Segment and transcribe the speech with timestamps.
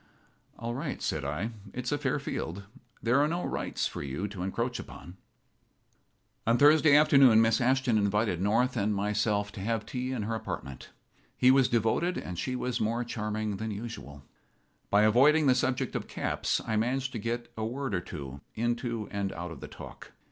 [0.57, 1.51] "All right," said I.
[1.75, 2.63] "It's a fair field.
[3.03, 5.17] There are no rights for you to encroach upon."
[6.47, 10.89] On Thursday afternoon Miss Ashton invited North and myself to have tea in her apartment.
[11.37, 14.23] He was devoted, and she was more charming than usual.
[14.89, 19.07] By avoiding the subject of caps I managed to get a word or two into
[19.11, 20.13] and out of the talk.